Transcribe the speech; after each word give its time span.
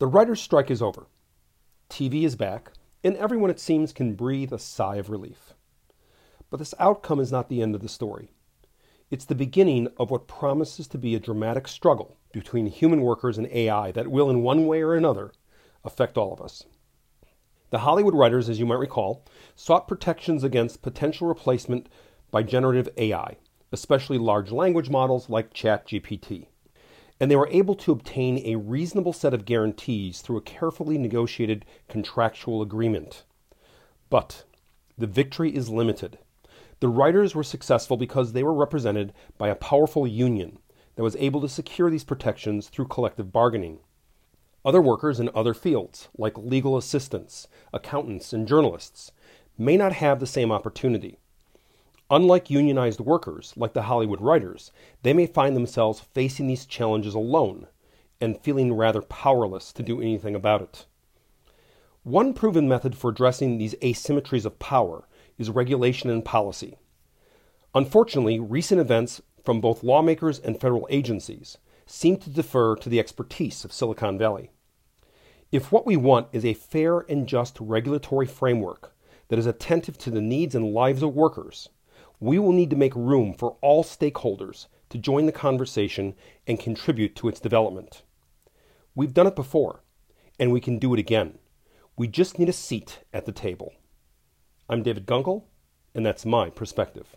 The 0.00 0.08
writer's 0.08 0.42
strike 0.42 0.72
is 0.72 0.82
over. 0.82 1.06
TV 1.88 2.24
is 2.24 2.34
back, 2.34 2.72
and 3.04 3.16
everyone, 3.16 3.48
it 3.48 3.60
seems, 3.60 3.92
can 3.92 4.14
breathe 4.14 4.52
a 4.52 4.58
sigh 4.58 4.96
of 4.96 5.08
relief. 5.08 5.54
But 6.50 6.56
this 6.56 6.74
outcome 6.80 7.20
is 7.20 7.30
not 7.30 7.48
the 7.48 7.62
end 7.62 7.76
of 7.76 7.80
the 7.80 7.88
story. 7.88 8.32
It's 9.12 9.24
the 9.24 9.36
beginning 9.36 9.86
of 9.96 10.10
what 10.10 10.26
promises 10.26 10.88
to 10.88 10.98
be 10.98 11.14
a 11.14 11.20
dramatic 11.20 11.68
struggle 11.68 12.16
between 12.32 12.66
human 12.66 13.02
workers 13.02 13.38
and 13.38 13.46
AI 13.46 13.92
that 13.92 14.10
will, 14.10 14.28
in 14.28 14.42
one 14.42 14.66
way 14.66 14.82
or 14.82 14.94
another, 14.94 15.30
affect 15.84 16.18
all 16.18 16.32
of 16.32 16.40
us. 16.40 16.64
The 17.70 17.78
Hollywood 17.80 18.14
writers, 18.14 18.48
as 18.48 18.58
you 18.58 18.66
might 18.66 18.80
recall, 18.80 19.24
sought 19.54 19.86
protections 19.86 20.42
against 20.42 20.82
potential 20.82 21.28
replacement 21.28 21.88
by 22.32 22.42
generative 22.42 22.88
AI, 22.96 23.36
especially 23.70 24.18
large 24.18 24.50
language 24.50 24.90
models 24.90 25.28
like 25.30 25.54
ChatGPT 25.54 26.48
and 27.20 27.30
they 27.30 27.36
were 27.36 27.48
able 27.48 27.74
to 27.74 27.92
obtain 27.92 28.38
a 28.44 28.56
reasonable 28.56 29.12
set 29.12 29.32
of 29.32 29.44
guarantees 29.44 30.20
through 30.20 30.36
a 30.36 30.42
carefully 30.42 30.98
negotiated 30.98 31.64
contractual 31.88 32.60
agreement. 32.60 33.24
But 34.10 34.44
the 34.98 35.06
victory 35.06 35.54
is 35.54 35.68
limited. 35.68 36.18
The 36.80 36.88
writers 36.88 37.34
were 37.34 37.44
successful 37.44 37.96
because 37.96 38.32
they 38.32 38.42
were 38.42 38.52
represented 38.52 39.12
by 39.38 39.48
a 39.48 39.54
powerful 39.54 40.06
union 40.06 40.58
that 40.96 41.02
was 41.02 41.16
able 41.16 41.40
to 41.40 41.48
secure 41.48 41.90
these 41.90 42.04
protections 42.04 42.68
through 42.68 42.88
collective 42.88 43.32
bargaining. 43.32 43.78
Other 44.64 44.80
workers 44.80 45.20
in 45.20 45.30
other 45.34 45.54
fields, 45.54 46.08
like 46.16 46.38
legal 46.38 46.76
assistants, 46.76 47.48
accountants, 47.72 48.32
and 48.32 48.48
journalists, 48.48 49.12
may 49.58 49.76
not 49.76 49.92
have 49.92 50.20
the 50.20 50.26
same 50.26 50.50
opportunity. 50.50 51.18
Unlike 52.14 52.48
unionized 52.48 53.00
workers, 53.00 53.52
like 53.56 53.72
the 53.72 53.82
Hollywood 53.82 54.20
writers, 54.20 54.70
they 55.02 55.12
may 55.12 55.26
find 55.26 55.56
themselves 55.56 55.98
facing 55.98 56.46
these 56.46 56.64
challenges 56.64 57.12
alone 57.12 57.66
and 58.20 58.40
feeling 58.40 58.72
rather 58.72 59.02
powerless 59.02 59.72
to 59.72 59.82
do 59.82 60.00
anything 60.00 60.36
about 60.36 60.62
it. 60.62 60.86
One 62.04 62.32
proven 62.32 62.68
method 62.68 62.96
for 62.96 63.10
addressing 63.10 63.58
these 63.58 63.74
asymmetries 63.82 64.44
of 64.44 64.60
power 64.60 65.08
is 65.38 65.50
regulation 65.50 66.08
and 66.08 66.24
policy. 66.24 66.78
Unfortunately, 67.74 68.38
recent 68.38 68.80
events 68.80 69.20
from 69.44 69.60
both 69.60 69.82
lawmakers 69.82 70.38
and 70.38 70.60
federal 70.60 70.86
agencies 70.90 71.58
seem 71.84 72.16
to 72.18 72.30
defer 72.30 72.76
to 72.76 72.88
the 72.88 73.00
expertise 73.00 73.64
of 73.64 73.72
Silicon 73.72 74.18
Valley. 74.18 74.52
If 75.50 75.72
what 75.72 75.84
we 75.84 75.96
want 75.96 76.28
is 76.30 76.44
a 76.44 76.54
fair 76.54 77.00
and 77.00 77.26
just 77.26 77.58
regulatory 77.58 78.26
framework 78.26 78.94
that 79.26 79.38
is 79.40 79.46
attentive 79.46 79.98
to 79.98 80.12
the 80.12 80.20
needs 80.20 80.54
and 80.54 80.72
lives 80.72 81.02
of 81.02 81.12
workers, 81.12 81.70
we 82.20 82.38
will 82.38 82.52
need 82.52 82.70
to 82.70 82.76
make 82.76 82.94
room 82.94 83.34
for 83.34 83.56
all 83.60 83.84
stakeholders 83.84 84.66
to 84.90 84.98
join 84.98 85.26
the 85.26 85.32
conversation 85.32 86.14
and 86.46 86.60
contribute 86.60 87.16
to 87.16 87.28
its 87.28 87.40
development. 87.40 88.02
We've 88.94 89.14
done 89.14 89.26
it 89.26 89.34
before, 89.34 89.82
and 90.38 90.52
we 90.52 90.60
can 90.60 90.78
do 90.78 90.94
it 90.94 91.00
again. 91.00 91.38
We 91.96 92.08
just 92.08 92.38
need 92.38 92.48
a 92.48 92.52
seat 92.52 93.00
at 93.12 93.26
the 93.26 93.32
table. 93.32 93.72
I'm 94.68 94.82
David 94.82 95.06
Gunkel, 95.06 95.44
and 95.94 96.04
that's 96.06 96.24
my 96.24 96.50
perspective. 96.50 97.16